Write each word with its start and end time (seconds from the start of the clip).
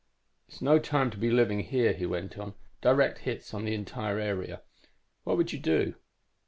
"'It's 0.47 0.63
no 0.63 0.79
time 0.79 1.11
to 1.11 1.17
be 1.19 1.29
living 1.29 1.59
here,' 1.59 1.93
he 1.93 2.07
went 2.07 2.35
on. 2.35 2.55
'Direct 2.81 3.19
hits 3.19 3.53
on 3.53 3.65
the 3.65 3.75
entire 3.75 4.17
area. 4.17 4.63
What 5.25 5.37
would 5.37 5.53
you 5.53 5.59
do?' 5.59 5.93